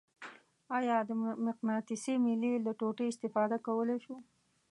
آیا 0.77 0.97
د 1.09 1.11
مقناطیسي 1.47 2.13
میلې 2.23 2.53
له 2.65 2.71
ټوټې 2.79 3.05
استفاده 3.09 3.57
کولی 3.67 3.97
شو؟ 4.05 4.15